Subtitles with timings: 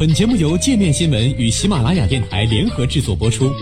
[0.00, 3.52] 本节目由界面新闻与喜马拉雅电台联合制作播出。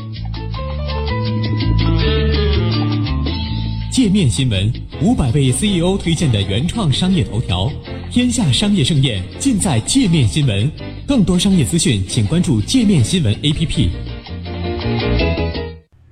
[3.90, 4.72] 界面新闻
[5.02, 7.68] 五百位 CEO 推荐的原创商业头条，
[8.08, 10.70] 天下商业盛宴尽在界面新闻。
[11.08, 13.88] 更多商业资讯，请关注界面新闻 APP。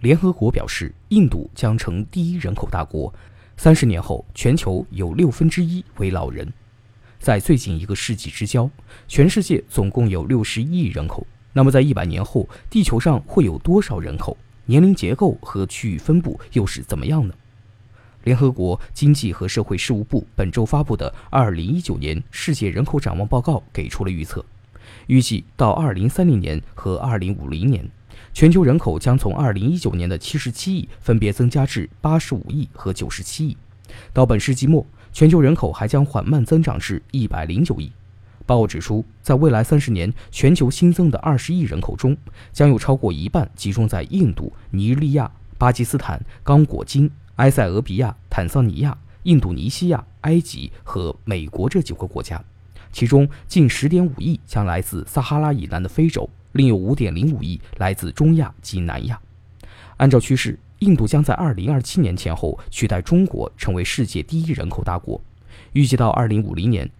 [0.00, 3.14] 联合国表示，印度将成第一人口大国，
[3.56, 6.52] 三十年后，全球有六分之一为老人。
[7.18, 8.70] 在最近一个世纪之交，
[9.08, 11.26] 全世界总共有六十亿人口。
[11.52, 14.36] 那么，在一百年后，地球上会有多少人口？
[14.66, 17.34] 年龄结构和区域分布又是怎么样呢？
[18.24, 24.44] 联合国经济和社会事务部本周发布的《二零一九年世界人口展望报告》给出了预测，
[25.07, 27.88] 预计到二零三零年和二零五零年，
[28.35, 33.56] 全球人口将从二零一九年的七十七亿分别增加至八十五亿和九十七亿，
[34.12, 34.84] 到本世纪末。
[35.16, 37.91] 全球人口还将缓慢增长至一百零九亿。
[38.44, 42.14] 报告指出，在未来三十年，全球新增的二十亿人口中，
[42.52, 52.38] 将有超过一半集中在印度、尼日利亚、巴基斯坦、刚果金、埃塞俄比亚、坦桑尼亚、印度尼西亚、埃及和美国这九个国家。
[52.92, 59.19] 其中，近十点五亿将来自撒哈拉以南的非洲，另有五点零五亿来自中亚及南亚。
[59.96, 60.58] 按照趋势。
[60.80, 65.20] 印度将在二零二七年前后取代中国成为世界第一人口大国。
[65.72, 66.91] 预计到二零五零年，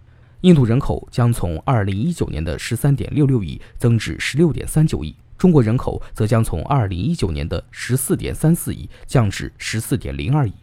[0.41, 10.53] 印度人口将从二零一九年的十三点六六亿增至十六点三九亿，中国人口则将从二零一九年的十四点三四亿降至十四点零二亿。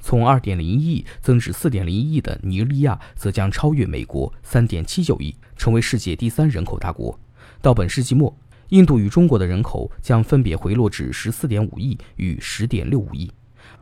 [0.00, 7.18] 从二点零一亿增至四点零一亿的尼日利亚则将超越美国三点七九亿，成为世界第三人口大国。
[7.60, 8.34] 到本世纪末。
[8.72, 13.30] 印度与中国的人口将分别回落至十四点五亿与十点六五亿，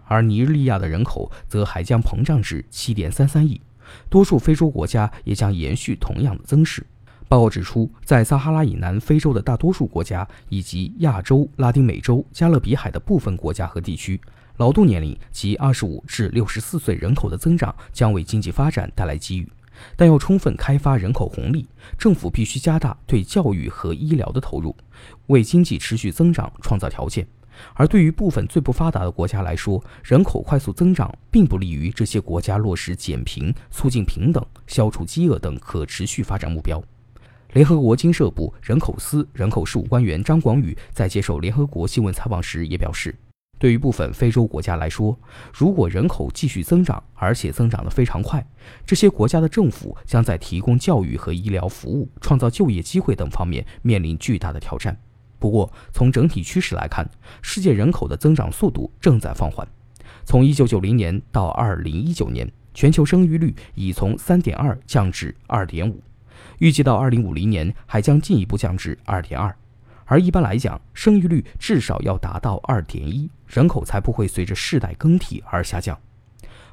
[0.05, 3.61] 而尼日利亚的人口则还将膨胀至七点三三亿。
[4.09, 6.85] 多数非洲国家也将延续同样的增势。
[7.29, 14.21] 报告指出，在撒哈拉以南非洲的大多数国家以及亚洲、拉丁美洲、加勒比海的部分国家和地区，
[14.57, 19.49] 劳动年龄及二十五至六十四岁人口的增长将为经济发展带来机遇。
[19.97, 21.67] 但要充分开发人口红利，
[21.99, 24.75] 政府必须加大对教育和医疗的投入，
[25.27, 27.27] 为经济持续增长创造条件。
[27.75, 36.83] 而对于部分最不发达的国家来说，人口快速增长并不利于这些国家落实减贫、促进平等、消除饥饿等可持续发展目标。
[37.53, 43.15] 联合国经社部人口司人口事务官员张广宇在接受联合国新闻采访时也表示。
[43.61, 45.17] 对于部分非洲国家来说，
[45.53, 48.45] 如果人口继续增长，而且增长得非常快，
[48.87, 54.99] 这些国家的政府将在提供教育和医疗服务、创造就业机会等方面面临巨大的挑战。
[55.39, 57.07] 不过，从整体趋势来看，
[57.43, 59.69] 世界人口的增长速度正在放缓。
[60.25, 65.97] 从1990年到2019年，全球生育率已从3.2降至2.5，
[66.61, 69.53] 预计到2050年还将进一步降至2.2。
[70.11, 75.97] 而一般来讲，生育率至少要达到二点一，人口才不会随着世代更替而下降。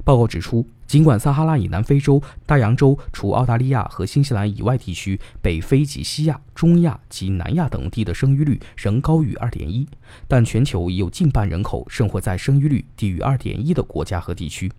[0.03, 9.87] 报告指出，尽管撒哈拉以南非洲、大洋洲除澳大利亚和新西兰以外地区、北非及西亚、中亚及南亚等地的生育率仍高于二点一，
[10.27, 14.71] 但全球已有近半人口生活在生育率低于二点一的国家和地区。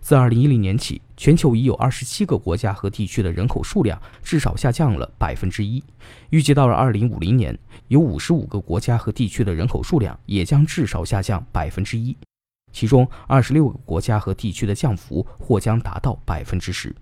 [0.00, 5.82] 自2010年起，全球已有27个国家和地区的人口数量至少下降了百分之一。
[6.30, 7.56] 预计到了2050年，
[7.88, 12.16] 有55个国家和地区的人口数量也将至少下降百分之一，
[12.72, 16.94] 其中26个国家和地区的降幅或将达到百分之十。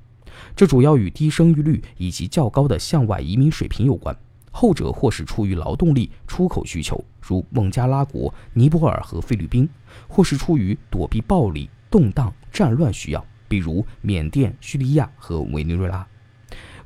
[0.55, 4.17] 这主要与低生育率以及较高的向外移民水平有关，
[4.51, 9.69] 后者或是出于劳动力出口需求，如孟加拉国、尼泊尔和菲律宾，
[10.07, 11.69] 或是出于躲避暴力。
[11.91, 16.07] 动荡、战乱需要，比如缅甸、叙利亚和委内瑞拉。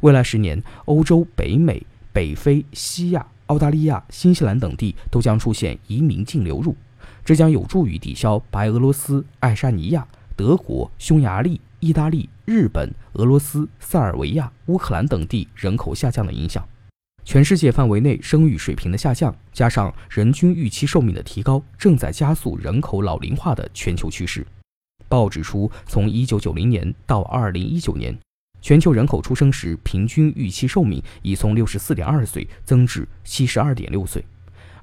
[0.01, 6.75] 未来十年，欧洲、北美、北非、西亚、澳大利亚、新西兰等地都将出现移民净流入，
[7.25, 16.67] 这将有助于抵消白俄罗斯、爱沙尼亚、德国、匈牙利、意大利、日本、俄罗斯、塞尔维亚、乌克兰等地人口下降的影响。
[17.25, 24.47] 全世界范围内生育水平的下降，加上人均预期寿命的提高，正在加速人口老龄化的全球趋势。
[25.15, 28.19] 报指出，从1990年到2019年，
[28.61, 34.25] 全球人口出生时平均预期寿命已从64.2岁增至72.6岁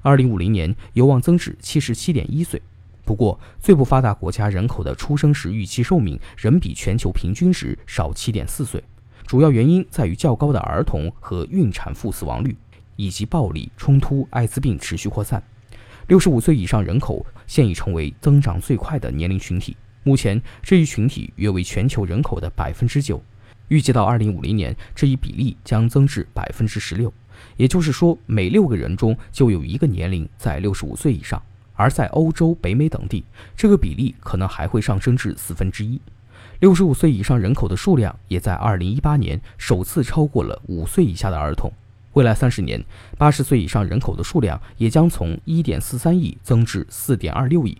[0.02, 2.62] ，2050年有望增至77.1岁。
[3.04, 8.82] 不过，最不发达国家人口的出生时预期寿命仍比全球平均值少7.4岁，
[9.26, 12.56] 主要原因在于较高的儿童和孕产妇死亡率，
[12.96, 15.42] 以及暴力冲突、艾滋病持续扩散。
[16.08, 19.76] 65岁以上人口现已成为增长最快的年龄群体。
[20.02, 23.22] 目前这一群体约为全球人口的百分之九，
[23.68, 27.12] 预计到二零五零年，这一比例将增至百分之十六，
[27.56, 31.40] 也就是说，每六个人中就有一个年龄在六十五岁以上。
[31.74, 33.24] 而在欧洲、北美等地，
[33.56, 36.00] 这个比例可能还会上升至四分之一。
[36.60, 41.72] 六十五岁以上人口的数量也在二零一八年首次超过了五岁以下的儿童。
[42.12, 42.84] 未来三十年，
[43.16, 47.76] 八十岁以上人口的数量也将从一点四三亿增至四点二六亿。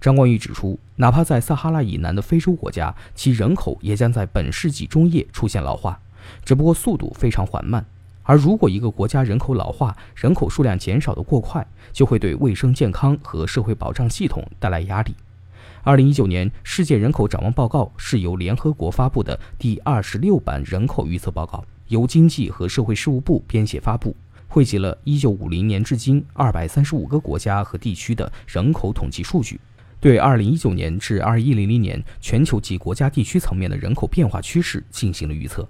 [0.00, 6.00] 张冠宇指出，哪怕在撒哈拉以南的非洲国家，其人口也将在本世纪中叶出现老化，
[6.44, 7.84] 只不过速度非常缓慢。
[8.22, 15.14] 而如果一个国家人口老化，人口数量减少的过快，就会对卫生健康和社会保障系统带来压力。
[15.82, 24.14] 二零一九年世界人口展望报告是由联合国发布的第二十六版人口预测报告，由经济和社会事务部编写发布，
[24.46, 29.58] 汇集了一九五零年至今二百三十五个国家和地区的人口统计数据，
[30.00, 35.68] 对二零一九年至二一零零年全球及国家地区层面的人口变化趋势进行了预测。